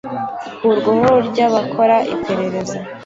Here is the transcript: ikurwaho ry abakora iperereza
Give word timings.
ikurwaho 0.49 1.15
ry 1.27 1.39
abakora 1.47 1.95
iperereza 2.13 2.77